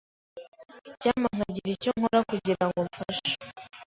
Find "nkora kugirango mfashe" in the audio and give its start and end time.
1.97-3.33